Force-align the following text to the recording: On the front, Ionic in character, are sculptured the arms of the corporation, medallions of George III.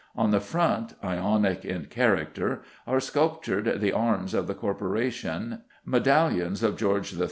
On 0.15 0.31
the 0.31 0.39
front, 0.39 0.95
Ionic 1.03 1.63
in 1.63 1.85
character, 1.85 2.63
are 2.87 2.99
sculptured 2.99 3.81
the 3.81 3.93
arms 3.93 4.33
of 4.33 4.47
the 4.47 4.55
corporation, 4.55 5.61
medallions 5.85 6.63
of 6.63 6.75
George 6.75 7.13
III. 7.13 7.19